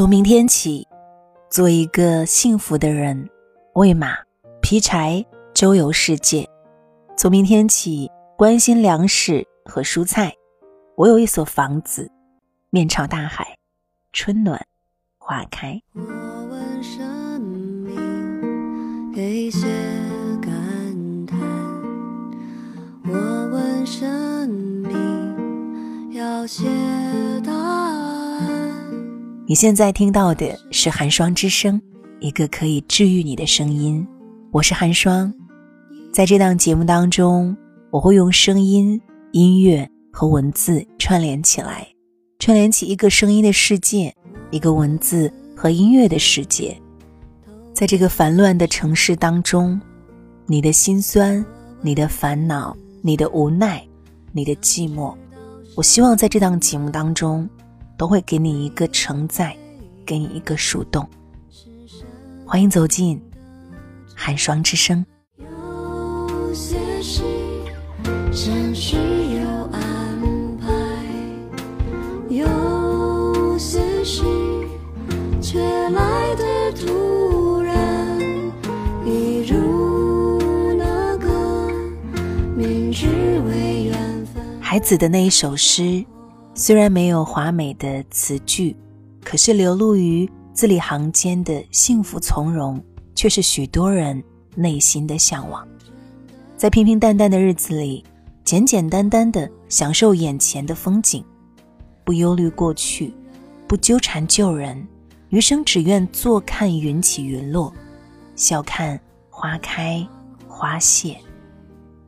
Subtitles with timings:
[0.00, 0.88] 从明天起，
[1.50, 3.28] 做一个幸福的人，
[3.74, 4.16] 喂马、
[4.62, 6.48] 劈柴、周游世界。
[7.18, 10.32] 从明天起，关心粮食和蔬菜。
[10.96, 12.10] 我有一所房子，
[12.70, 13.58] 面朝大海，
[14.10, 14.58] 春暖
[15.18, 15.78] 花开。
[15.92, 16.00] 我
[16.48, 19.66] 问生命，给些
[20.40, 21.38] 感叹。
[23.04, 27.09] 我问生命，要些。
[29.50, 31.82] 你现在听到的是寒霜之声，
[32.20, 34.06] 一个可以治愈你的声音。
[34.52, 35.34] 我是寒霜，
[36.12, 37.56] 在这档节目当中，
[37.90, 41.84] 我会用声音、音乐和文字串联起来，
[42.38, 44.14] 串联起一个声音的世界，
[44.52, 46.80] 一个文字和音乐的世界。
[47.74, 49.80] 在这个烦乱的城市当中，
[50.46, 51.44] 你的心酸、
[51.80, 53.84] 你的烦恼、你的无奈、
[54.30, 55.12] 你的寂寞，
[55.74, 57.50] 我希望在这档节目当中。
[58.00, 59.54] 都会给你一个承载，
[60.06, 61.06] 给你一个树洞。
[62.46, 63.20] 欢迎走进
[64.16, 65.04] 寒霜之声。
[65.36, 67.22] 有些事，
[68.32, 70.18] 真是有安
[70.62, 70.72] 排；
[72.30, 74.22] 有些事，
[75.42, 78.18] 却来的突然。
[79.04, 80.40] 一如
[80.72, 81.70] 那个
[82.56, 83.06] 明知
[83.46, 84.42] 为缘分。
[84.58, 86.02] 孩子的那一首诗。
[86.60, 88.76] 虽然没有华美的词句，
[89.24, 92.78] 可是流露于字里行间的幸福从容，
[93.14, 94.22] 却是许多人
[94.54, 95.66] 内心的向往。
[96.58, 98.04] 在平平淡淡的日子里，
[98.44, 101.24] 简简单单的享受眼前的风景，
[102.04, 103.10] 不忧虑过去，
[103.66, 104.86] 不纠缠旧人，
[105.30, 107.72] 余生只愿坐看云起云落，
[108.36, 109.00] 笑看
[109.30, 110.06] 花开
[110.46, 111.16] 花谢。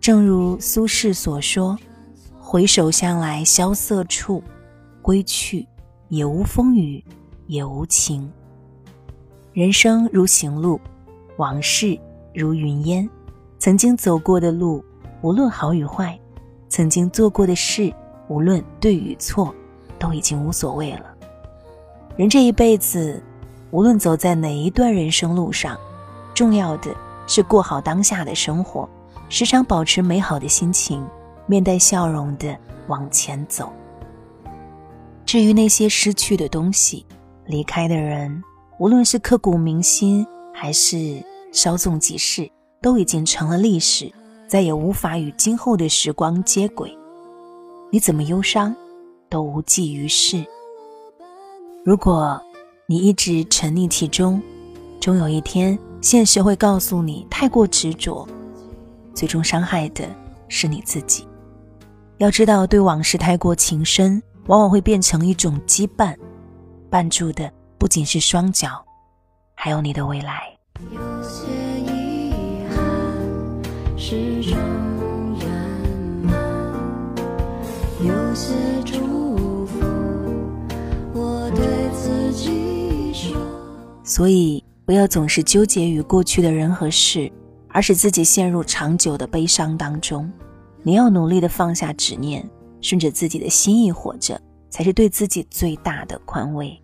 [0.00, 1.78] 正如苏轼所说。
[2.50, 4.42] 回首向来萧瑟处，
[5.02, 5.68] 归去，
[6.08, 7.04] 也无风雨，
[7.46, 8.26] 也无晴。
[9.52, 10.80] 人生如行路，
[11.36, 12.00] 往事
[12.32, 13.06] 如云烟。
[13.58, 14.82] 曾经走过的路，
[15.20, 16.18] 无论好与坏；
[16.70, 17.92] 曾经做过的事，
[18.28, 19.54] 无论对与错，
[19.98, 21.14] 都已经无所谓了。
[22.16, 23.22] 人这一辈子，
[23.72, 25.78] 无论走在哪一段人生路上，
[26.32, 28.88] 重要的是过好当下的生活，
[29.28, 31.06] 时常保持美好的心情。
[31.48, 33.72] 面带笑容的往前走。
[35.26, 37.04] 至于那些失去的东西，
[37.46, 38.42] 离开的人，
[38.78, 41.20] 无论是刻骨铭心，还是
[41.52, 42.48] 稍纵即逝，
[42.80, 44.10] 都已经成了历史，
[44.46, 46.96] 再也无法与今后的时光接轨。
[47.90, 48.74] 你怎么忧伤，
[49.28, 50.44] 都无济于事。
[51.84, 52.40] 如果
[52.86, 54.40] 你一直沉溺其中，
[55.00, 58.26] 终有一天，现实会告诉你，太过执着，
[59.14, 60.04] 最终伤害的
[60.48, 61.26] 是你自己。
[62.18, 66.16] 要知道，对往事太过情深，往往会变成一种羁绊，
[66.90, 67.48] 绊住的
[67.78, 68.84] 不仅是双脚，
[69.54, 70.42] 还有你的未来。
[70.90, 71.46] 有些
[71.80, 72.32] 遗
[72.74, 74.58] 憾，始终
[75.38, 75.48] 圆
[76.24, 76.34] 满；
[78.00, 78.52] 有些
[78.84, 79.78] 祝福，
[81.14, 83.40] 我对自己说。
[84.02, 87.30] 所以，不要总是纠结于过去的人和事，
[87.68, 90.28] 而使自己陷入长久的悲伤当中。
[90.88, 92.42] 你要努力的放下执念，
[92.80, 94.40] 顺着自己的心意活着，
[94.70, 96.82] 才是对自己最大的宽慰。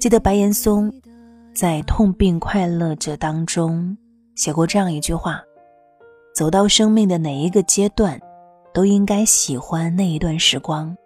[0.00, 0.90] 记得白岩松
[1.54, 3.94] 在《痛并快乐着》当中
[4.34, 5.42] 写过这样一句话：
[6.34, 8.18] 走到生命的哪一个阶段，
[8.72, 10.96] 都应该喜欢那一段时光，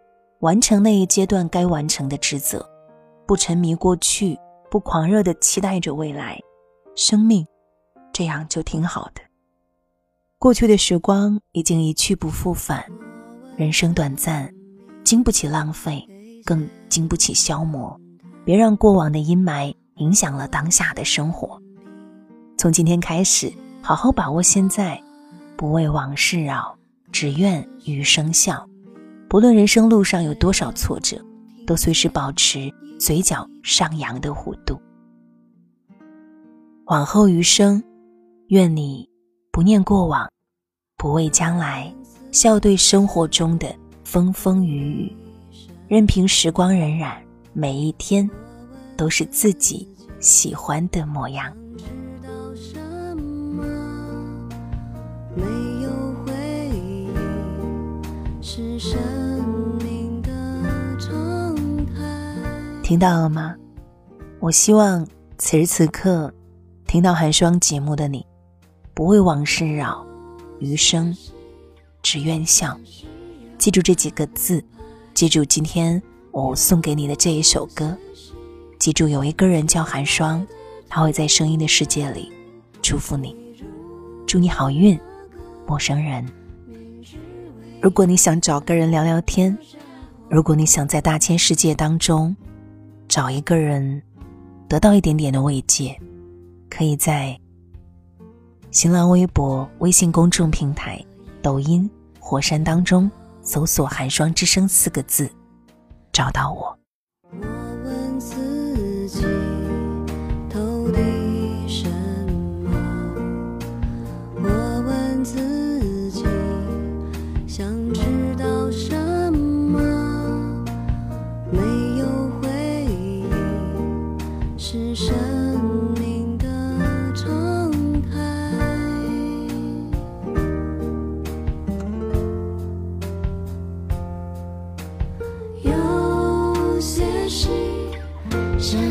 [0.43, 2.65] 完成那一阶段该完成的职责，
[3.27, 4.39] 不沉迷过去，
[4.71, 6.39] 不狂热的期待着未来，
[6.95, 7.45] 生命
[8.12, 9.21] 这样就挺好的。
[10.44, 12.84] 过去的时光已经一去不复返，
[13.56, 14.53] 人生短暂，
[15.03, 16.06] 经不起浪费，
[16.44, 17.99] 更经不起消磨。
[18.44, 21.59] 别让过往的阴霾影响了当下的生活。
[22.59, 23.50] 从今天开始，
[23.81, 25.03] 好好把握现在，
[25.56, 26.76] 不为往事扰，
[27.11, 28.69] 只愿余生笑。
[29.31, 31.16] 不论人生路上有多少挫折，
[31.66, 32.70] 都随时保持
[33.00, 34.79] 嘴角上扬的弧度。
[36.88, 37.82] 往后余生，
[38.49, 39.08] 愿你
[39.50, 40.29] 不念过往。
[41.05, 41.95] 不畏将来，
[42.33, 43.67] 笑对生活中的
[44.05, 45.17] 风风雨雨，
[45.87, 47.19] 任凭时光荏苒，
[47.53, 48.27] 每一天
[48.97, 49.87] 都是自己
[50.19, 51.55] 喜欢的模样。
[62.83, 63.55] 听到了吗？
[64.41, 65.06] 我希望
[65.37, 66.33] 此时此刻
[66.87, 68.25] 听到寒霜节目的你，
[68.95, 70.03] 不为往事扰。
[70.64, 71.16] 余生，
[72.02, 72.78] 只愿笑。
[73.58, 74.64] 记住这几个字，
[75.12, 76.02] 记住今天
[76.32, 77.96] 我送给你的这一首歌。
[78.78, 80.44] 记住，有一个人叫寒霜，
[80.88, 82.32] 他会在声音的世界里
[82.82, 83.37] 祝福你，
[84.26, 84.99] 祝你好运，
[85.66, 86.26] 陌生人。
[87.81, 89.56] 如果你想找个人聊聊天，
[90.28, 92.34] 如果你想在大千世界当中
[93.08, 94.02] 找一个人
[94.69, 95.99] 得到一点点的慰藉，
[96.69, 97.38] 可以在
[98.75, 101.00] 新浪微博、微信公众平台、
[101.41, 101.88] 抖音、
[102.19, 103.09] 火山当中
[103.41, 105.31] 搜索“寒霜之声”四个字，
[106.12, 106.76] 找到我。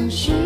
[0.10, 0.43] 是